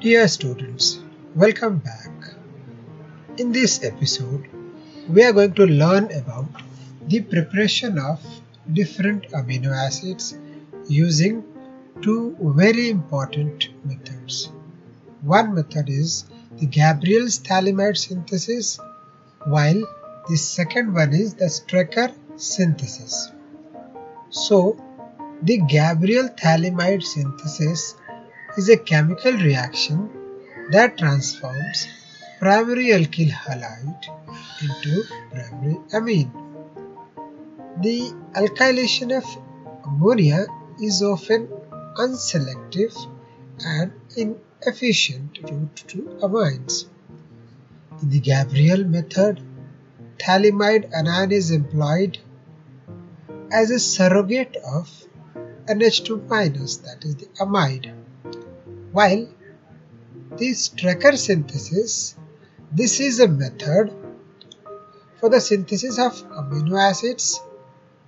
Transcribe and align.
Dear 0.00 0.28
students, 0.28 0.98
welcome 1.34 1.76
back. 1.76 2.10
In 3.36 3.52
this 3.52 3.84
episode, 3.84 4.48
we 5.10 5.22
are 5.22 5.34
going 5.34 5.52
to 5.56 5.66
learn 5.66 6.10
about 6.10 6.46
the 7.06 7.20
preparation 7.20 7.98
of 7.98 8.18
different 8.72 9.28
amino 9.40 9.76
acids 9.76 10.38
using 10.88 11.44
two 12.00 12.34
very 12.40 12.88
important 12.88 13.68
methods. 13.84 14.50
One 15.20 15.54
method 15.54 15.90
is 15.90 16.24
the 16.52 16.64
Gabriel's 16.64 17.38
phthalimide 17.38 17.98
synthesis, 17.98 18.80
while 19.44 19.82
the 20.30 20.36
second 20.38 20.94
one 20.94 21.12
is 21.12 21.34
the 21.34 21.50
Strecker 21.58 22.10
synthesis. 22.36 23.30
So, 24.30 24.82
the 25.42 25.58
Gabriel 25.58 26.30
phthalimide 26.30 27.02
synthesis 27.02 27.96
is 28.60 28.68
a 28.68 28.76
chemical 28.76 29.32
reaction 29.32 29.98
that 30.72 30.98
transforms 31.00 31.78
primary 32.40 32.88
alkyl 32.96 33.30
halide 33.44 34.08
into 34.64 34.92
primary 35.34 35.76
amine. 35.98 36.32
The 37.84 37.98
alkylation 38.40 39.14
of 39.18 39.26
ammonia 39.86 40.40
is 40.88 41.02
often 41.02 41.46
unselective 42.04 42.94
and 43.74 43.92
inefficient 44.24 45.38
route 45.48 45.84
to 45.92 46.02
amines. 46.28 46.84
In 48.02 48.10
the 48.10 48.20
Gabriel 48.20 48.84
method, 48.96 49.40
phthalimide 50.18 50.90
anion 51.00 51.32
is 51.40 51.50
employed 51.50 52.18
as 53.62 53.70
a 53.70 53.80
surrogate 53.80 54.56
of 54.78 54.92
NH2 55.76 56.28
minus 56.28 56.76
that 56.84 57.04
is 57.04 57.16
the 57.16 57.30
amide. 57.46 57.90
While 58.92 59.28
the 60.36 60.50
Strecker 60.50 61.16
synthesis, 61.16 62.16
this 62.72 62.98
is 62.98 63.20
a 63.20 63.28
method 63.28 63.92
for 65.20 65.28
the 65.28 65.40
synthesis 65.40 65.98
of 65.98 66.14
amino 66.30 66.76
acids 66.76 67.40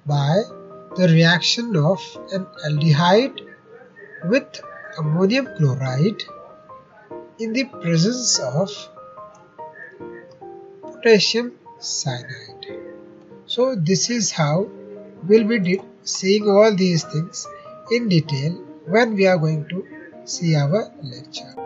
by 0.04 0.42
the 0.96 1.06
reaction 1.08 1.76
of 1.76 2.00
an 2.32 2.46
aldehyde 2.66 3.40
with 4.24 4.60
ammonium 4.98 5.46
chloride 5.56 6.24
in 7.38 7.52
the 7.52 7.64
presence 7.64 8.40
of 8.40 8.70
potassium 10.82 11.52
cyanide. 11.78 12.66
So 13.46 13.76
this 13.76 14.10
is 14.10 14.32
how 14.32 14.68
we'll 15.28 15.46
be 15.46 15.80
seeing 16.02 16.48
all 16.48 16.74
these 16.74 17.04
things 17.04 17.46
in 17.92 18.08
detail 18.08 18.52
when 18.86 19.14
we 19.14 19.26
are 19.26 19.38
going 19.38 19.68
to 19.68 19.91
see 20.24 20.54
our 20.56 20.92
lecture. 21.02 21.61